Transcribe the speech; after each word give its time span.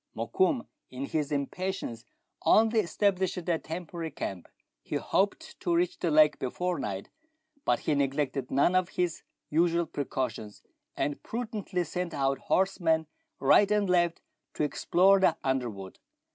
Mokoum, 0.17 0.65
in 0.89 1.05
his 1.05 1.29
impa 1.29 1.51
tience, 1.69 2.05
only 2.43 2.79
established 2.79 3.37
a 3.37 3.59
temporary 3.59 4.09
camp; 4.09 4.47
he 4.81 4.95
hoped 4.95 5.59
to 5.59 5.75
reach 5.75 5.99
the 5.99 6.09
lake 6.09 6.39
before 6.39 6.79
night; 6.79 7.09
but 7.65 7.81
he 7.81 7.93
neglected 7.93 8.49
none 8.49 8.73
of 8.73 8.89
his 8.89 9.21
usual 9.51 9.85
precautions, 9.85 10.63
and 10.97 11.21
prudently 11.21 11.83
sent 11.83 12.15
out 12.15 12.39
horsemen 12.39 13.05
right 13.39 13.69
and 13.69 13.91
left 13.91 14.21
to 14.55 14.63
explore 14.63 15.19
the 15.19 15.37
underwood. 15.43 15.99